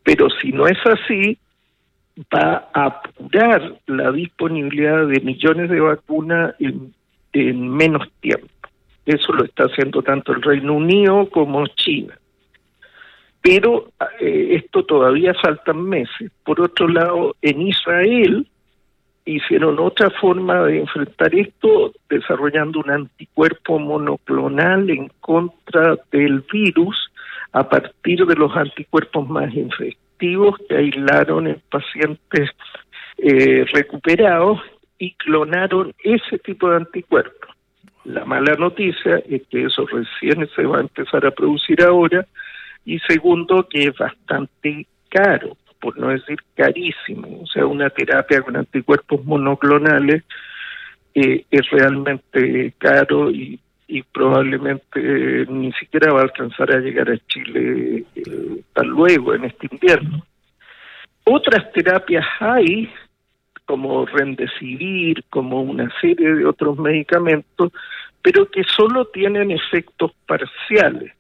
pero 0.03 0.31
si 0.41 0.51
no 0.51 0.67
es 0.67 0.79
así, 0.87 1.37
va 2.35 2.71
a 2.73 2.87
apurar 2.87 3.75
la 3.87 4.11
disponibilidad 4.11 5.07
de 5.07 5.21
millones 5.21 5.69
de 5.69 5.81
vacunas 5.81 6.55
en, 6.59 6.95
menos 7.69 8.09
tiempo. 8.21 8.49
Eso 9.05 9.35
lo 9.35 9.45
está 9.45 9.65
haciendo 9.65 10.03
tanto 10.03 10.33
el 10.33 10.41
Reino 10.41 10.73
Unido 10.73 11.29
como 11.29 11.67
China. 11.67 12.19
Pero 13.43 13.93
eh, 14.19 14.53
esto 14.53 14.87
todavía 14.87 15.35
faltan 15.35 15.83
meses. 15.83 16.33
Por 16.43 16.63
otro 16.63 16.89
lado, 16.89 17.37
en 17.43 17.61
Israel 17.61 18.47
hicieron 19.25 19.79
otra 19.79 20.11
forma 20.11 20.63
de 20.65 20.81
enfrentar 20.81 21.35
esto 21.35 21.93
desarrollando 22.09 22.81
un 22.81 22.91
anticuerpo 22.91 23.79
monoclonal 23.79 24.91
en 24.91 25.11
contra 25.21 25.97
del 26.11 26.45
virus 26.53 27.11
a 27.53 27.69
partir 27.69 28.25
de 28.27 28.35
los 28.35 28.55
anticuerpos 28.57 29.29
más 29.29 29.53
infectivos 29.55 30.57
que 30.69 30.77
aislaron 30.77 31.47
en 31.47 31.63
pacientes 31.71 32.51
eh, 33.19 33.65
recuperados 33.73 34.61
y 34.99 35.13
clonaron 35.15 35.95
ese 36.05 36.39
tipo 36.39 36.71
de 36.71 36.77
anticuerpos. 36.77 37.51
La 38.05 38.25
mala 38.25 38.55
noticia 38.55 39.23
es 39.29 39.43
que 39.49 39.65
eso 39.65 39.87
recién 39.87 40.49
se 40.55 40.65
va 40.65 40.79
a 40.79 40.83
empezar 40.83 41.27
a 41.27 41.31
producir 41.31 41.83
ahora 41.83 42.27
y 42.85 42.99
segundo 43.01 43.69
que 43.69 43.85
es 43.85 43.99
bastante 43.99 44.87
caro, 45.11 45.57
por 45.81 45.99
no 45.99 46.09
decir 46.09 46.39
carísimo. 46.55 47.41
O 47.43 47.47
sea, 47.47 47.67
una 47.67 47.91
terapia 47.91 48.43
con 48.43 48.57
anticuerpos 48.57 49.25
monoclonales 49.25 50.25
eh, 51.15 51.45
es 51.51 51.71
realmente 51.71 52.75
caro 52.79 53.31
y, 53.31 53.59
y 53.89 54.03
probablemente 54.03 55.47
ni 55.49 55.73
siquiera 55.73 56.13
va 56.13 56.21
a 56.21 56.25
alcanzar 56.25 56.73
a 56.73 56.79
llegar 56.79 57.11
a 57.11 57.19
Chile 57.27 58.05
eh, 58.15 58.63
tan 58.73 58.87
luego 58.89 59.35
en 59.35 59.45
este 59.45 59.69
invierno. 59.71 60.25
Otras 61.25 61.73
terapias 61.73 62.25
hay, 62.39 62.91
como 63.65 64.07
Rendecivir, 64.07 65.25
como 65.31 65.63
una 65.63 65.91
serie 66.01 66.35
de 66.35 66.45
otros 66.45 66.79
medicamentos, 66.79 67.73
pero 68.23 68.49
que 68.51 68.63
solo 68.65 69.07
tienen 69.07 69.51
efectos 69.51 70.13
parciales. 70.27 71.13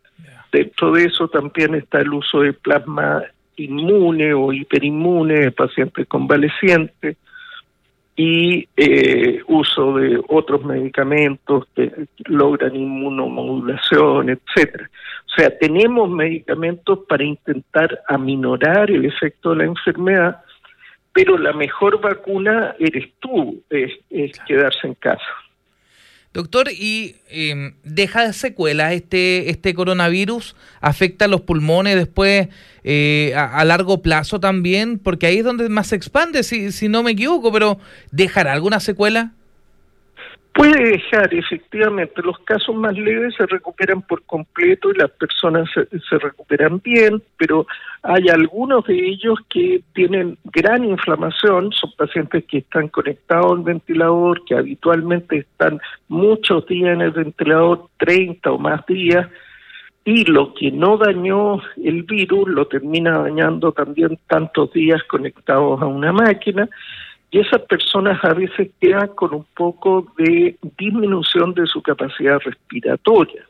Dentro 0.53 0.93
de 0.93 1.05
eso 1.05 1.29
también 1.29 1.75
está 1.75 2.01
el 2.01 2.13
uso 2.13 2.41
de 2.41 2.53
plasma 2.53 3.23
inmune 3.65 4.33
o 4.35 4.53
hiperinmune 4.53 5.41
de 5.41 5.53
pacientes 5.53 6.07
convalecientes 6.07 7.17
y 8.17 8.69
eh, 8.77 9.41
uso 9.47 9.97
de 9.97 10.21
otros 10.29 10.65
medicamentos 10.65 11.67
que 11.75 11.91
logran 12.27 12.77
inmunomodulación, 12.77 14.31
etcétera. 14.31 14.91
O 15.27 15.31
sea, 15.37 15.57
tenemos 15.59 16.11
medicamentos 16.11 17.01
para 17.09 17.25
intentar 17.25 18.01
aminorar 18.09 18.91
el 18.91 19.07
efecto 19.07 19.51
de 19.51 19.57
la 19.57 19.65
enfermedad, 19.65 20.43
pero 21.13 21.39
la 21.39 21.53
mejor 21.53 22.01
vacuna 22.01 22.75
eres 22.79 23.11
tú, 23.21 23.63
es 23.71 23.93
quedarse 24.47 24.87
en 24.87 24.95
casa. 24.95 25.25
Doctor, 26.33 26.71
¿y 26.71 27.17
eh, 27.29 27.75
deja 27.83 28.33
secuelas 28.33 28.93
este, 28.93 29.51
este 29.51 29.75
coronavirus? 29.75 30.55
¿Afecta 30.81 31.27
los 31.27 31.41
pulmones 31.41 31.97
después 31.97 32.49
eh, 32.85 33.35
a, 33.37 33.65
largo 33.65 34.01
plazo 34.01 34.39
también? 34.39 35.01
Porque 35.01 35.27
ahí 35.27 35.39
es 35.39 35.45
donde 35.45 35.69
más 35.69 35.89
se 35.89 35.97
expande, 35.97 36.45
si, 36.45 36.71
si 36.71 36.89
no 36.89 37.03
me 37.03 37.13
equivoco, 37.13 37.51
pero 37.51 37.81
¿dejará 38.13 38.53
alguna 38.53 38.79
secuela? 38.79 39.33
Puede 40.61 40.91
dejar, 40.91 41.33
efectivamente, 41.33 42.21
los 42.23 42.39
casos 42.41 42.77
más 42.77 42.93
leves 42.93 43.35
se 43.35 43.47
recuperan 43.47 44.03
por 44.03 44.23
completo 44.25 44.91
y 44.91 44.99
las 44.99 45.11
personas 45.13 45.71
se, 45.73 46.19
recuperan 46.19 46.83
bien, 46.85 47.23
pero 47.39 47.67
hay 48.03 48.29
algunos 48.29 48.85
de 48.85 48.95
ellos 48.95 49.39
que 49.49 49.81
tienen 49.95 50.37
gran 50.45 50.85
inflamación, 50.85 51.73
son 51.73 51.93
pacientes 51.97 52.45
que 52.45 52.59
están 52.59 52.89
conectados 52.89 53.53
al 53.53 53.63
ventilador, 53.63 54.45
que 54.45 54.55
habitualmente 54.55 55.39
están 55.39 55.81
muchos 56.09 56.67
días 56.67 56.93
en 56.93 57.01
el 57.01 57.13
ventilador, 57.13 57.87
30 57.97 58.53
o 58.53 58.59
más 58.59 58.85
días, 58.85 59.29
y 60.05 60.27
lo 60.27 60.53
que 60.53 60.71
no 60.71 60.99
dañó 60.99 61.63
el 61.83 62.03
virus 62.03 62.47
lo 62.51 62.67
termina 62.67 63.17
dañando 63.17 63.73
también 63.73 64.19
tantos 64.27 64.71
días 64.75 65.03
conectados 65.05 65.81
a 65.81 65.87
una 65.87 66.13
máquina 66.13 66.69
y 67.31 67.39
esas 67.39 67.63
personas 67.63 68.23
a 68.25 68.35
veces 68.35 68.71
quedan 68.81 69.09
con 69.09 69.35
un 69.35 69.47
poco 69.55 70.07
de 70.19 70.57
disminución 70.77 71.55
de 71.55 71.67
su 71.67 71.81
capacidad 71.81 72.41
respiratoria. 72.41 73.45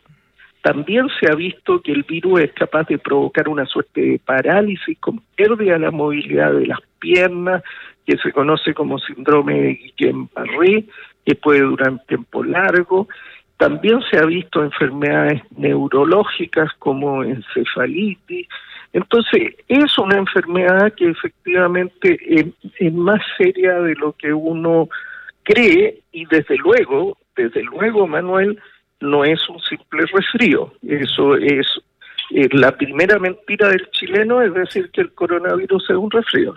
También 0.62 1.08
se 1.18 1.30
ha 1.30 1.34
visto 1.34 1.80
que 1.80 1.92
el 1.92 2.02
virus 2.02 2.40
es 2.40 2.52
capaz 2.52 2.86
de 2.88 2.98
provocar 2.98 3.48
una 3.48 3.64
suerte 3.64 4.02
de 4.02 4.18
parálisis 4.18 4.98
con 4.98 5.22
pérdida 5.34 5.74
de 5.74 5.78
la 5.78 5.90
movilidad 5.90 6.52
de 6.52 6.66
las 6.66 6.80
piernas, 6.98 7.62
que 8.06 8.18
se 8.18 8.32
conoce 8.32 8.74
como 8.74 8.98
síndrome 8.98 9.60
de 9.60 9.78
Guillain-Barré, 9.78 10.84
que 11.24 11.34
puede 11.34 11.60
durar 11.60 11.92
un 11.92 12.00
tiempo 12.06 12.44
largo. 12.44 13.08
También 13.56 14.00
se 14.10 14.18
ha 14.18 14.26
visto 14.26 14.62
enfermedades 14.62 15.42
neurológicas 15.56 16.70
como 16.78 17.24
encefalitis, 17.24 18.46
entonces, 18.92 19.54
es 19.68 19.98
una 19.98 20.18
enfermedad 20.18 20.92
que 20.94 21.10
efectivamente 21.10 22.18
es, 22.78 22.92
más 22.92 23.20
seria 23.38 23.80
de 23.80 23.94
lo 23.94 24.12
que 24.12 24.32
uno 24.32 24.88
cree 25.44 26.00
y 26.12 26.26
desde 26.26 26.56
luego, 26.56 27.16
desde 27.36 27.62
luego, 27.62 28.06
Manuel, 28.06 28.58
no 29.00 29.24
es 29.24 29.48
un 29.48 29.60
simple 29.60 30.06
resfrío. 30.12 30.72
Eso 30.86 31.36
es 31.36 31.66
la 32.30 32.76
primera 32.76 33.18
mentira 33.18 33.68
del 33.68 33.88
chileno, 33.90 34.42
es 34.42 34.52
decir, 34.54 34.90
que 34.90 35.02
el 35.02 35.12
coronavirus 35.12 35.90
es 35.90 35.96
un 35.96 36.10
resfrío. 36.10 36.54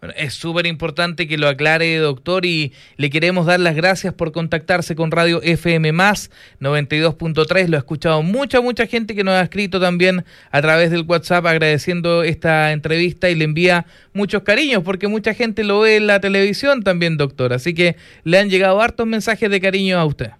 Bueno, 0.00 0.14
es 0.16 0.32
súper 0.32 0.66
importante 0.66 1.28
que 1.28 1.36
lo 1.36 1.46
aclare, 1.46 1.98
doctor, 1.98 2.46
y 2.46 2.72
le 2.96 3.10
queremos 3.10 3.44
dar 3.44 3.60
las 3.60 3.76
gracias 3.76 4.14
por 4.14 4.32
contactarse 4.32 4.96
con 4.96 5.10
Radio 5.10 5.42
FM 5.42 5.92
92.3. 5.92 7.68
Lo 7.68 7.76
ha 7.76 7.80
escuchado 7.80 8.22
mucha, 8.22 8.62
mucha 8.62 8.86
gente 8.86 9.14
que 9.14 9.24
nos 9.24 9.34
ha 9.34 9.42
escrito 9.42 9.78
también 9.78 10.24
a 10.50 10.62
través 10.62 10.90
del 10.90 11.04
WhatsApp 11.06 11.44
agradeciendo 11.44 12.22
esta 12.22 12.72
entrevista 12.72 13.28
y 13.28 13.34
le 13.34 13.44
envía 13.44 13.84
muchos 14.14 14.42
cariños, 14.42 14.82
porque 14.82 15.06
mucha 15.06 15.34
gente 15.34 15.64
lo 15.64 15.80
ve 15.80 15.96
en 15.96 16.06
la 16.06 16.18
televisión 16.18 16.82
también, 16.82 17.18
doctor. 17.18 17.52
Así 17.52 17.74
que 17.74 17.96
le 18.24 18.38
han 18.38 18.48
llegado 18.48 18.80
hartos 18.80 19.06
mensajes 19.06 19.50
de 19.50 19.60
cariño 19.60 19.98
a 19.98 20.06
usted. 20.06 20.30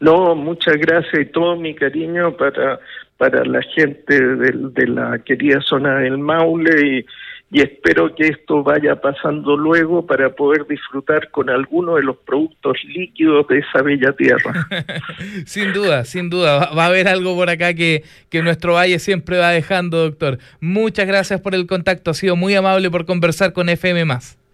No, 0.00 0.34
muchas 0.34 0.76
gracias 0.76 1.22
y 1.22 1.24
todo 1.26 1.56
mi 1.56 1.74
cariño 1.74 2.36
para, 2.36 2.80
para 3.16 3.46
la 3.46 3.62
gente 3.62 4.20
de 4.20 4.86
la 4.88 5.18
querida 5.20 5.60
zona 5.62 6.00
del 6.00 6.18
Maule 6.18 6.98
y 6.98 7.06
y 7.54 7.60
espero 7.60 8.14
que 8.14 8.28
esto 8.28 8.62
vaya 8.62 8.96
pasando 8.96 9.58
luego 9.58 10.06
para 10.06 10.30
poder 10.30 10.66
disfrutar 10.66 11.30
con 11.30 11.50
alguno 11.50 11.96
de 11.96 12.02
los 12.02 12.16
productos 12.16 12.78
líquidos 12.84 13.46
de 13.48 13.58
esa 13.58 13.82
bella 13.82 14.12
tierra. 14.12 14.66
sin 15.44 15.74
duda, 15.74 16.06
sin 16.06 16.30
duda, 16.30 16.70
va, 16.74 16.84
a 16.84 16.86
haber 16.86 17.08
algo 17.08 17.36
por 17.36 17.50
acá 17.50 17.74
que, 17.74 18.04
que 18.30 18.42
nuestro 18.42 18.72
valle 18.72 18.98
siempre 18.98 19.36
va 19.36 19.50
dejando, 19.50 19.98
doctor. 19.98 20.38
Muchas 20.60 21.06
gracias 21.06 21.42
por 21.42 21.54
el 21.54 21.66
contacto, 21.66 22.12
ha 22.12 22.14
sido 22.14 22.36
muy 22.36 22.54
amable 22.54 22.90
por 22.90 23.04
conversar 23.04 23.52
con 23.52 23.68
FM 23.68 24.06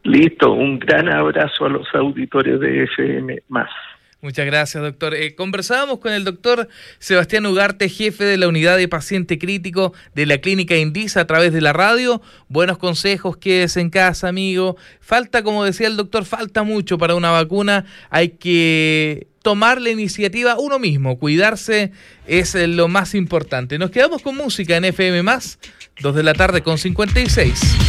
Listo, 0.03 0.53
un 0.53 0.81
gran 0.81 1.09
abrazo 1.09 1.67
a 1.67 1.69
los 1.69 1.87
auditores 1.95 2.59
de 2.59 2.83
FM 2.83 3.43
Muchas 4.21 4.47
gracias, 4.47 4.83
doctor. 4.83 5.15
Eh, 5.15 5.37
conversábamos 5.37 6.01
con 6.01 6.13
el 6.13 6.25
doctor 6.25 6.69
Sebastián 6.99 7.47
Ugarte, 7.47 7.89
jefe 7.89 8.25
de 8.25 8.37
la 8.37 8.49
unidad 8.49 8.77
de 8.77 8.89
paciente 8.89 9.39
crítico 9.39 9.93
de 10.13 10.27
la 10.27 10.39
clínica 10.39 10.77
Indisa 10.77 11.21
a 11.21 11.27
través 11.27 11.53
de 11.53 11.61
la 11.61 11.73
radio. 11.73 12.21
Buenos 12.49 12.79
consejos, 12.79 13.37
quédese 13.37 13.81
en 13.81 13.91
casa, 13.91 14.27
amigo. 14.27 14.77
Falta, 15.01 15.45
como 15.45 15.65
decía 15.65 15.87
el 15.87 15.97
doctor, 15.97 16.25
falta 16.25 16.65
mucho 16.65 16.99
para 16.99 17.15
una 17.15 17.31
vacuna. 17.31 17.85
Hay 18.11 18.31
que 18.31 19.29
tomar 19.43 19.81
la 19.81 19.91
iniciativa 19.91 20.59
uno 20.59 20.81
mismo. 20.81 21.17
Cuidarse 21.21 21.93
es 22.27 22.57
lo 22.57 22.89
más 22.89 23.15
importante. 23.15 23.79
Nos 23.79 23.93
quedamos 23.93 24.23
con 24.23 24.37
música 24.37 24.77
en 24.77 24.87
FM, 24.87 25.23
dos 26.01 26.17
de 26.17 26.23
la 26.25 26.35
tarde 26.35 26.63
con 26.63 26.77
56. 26.77 27.88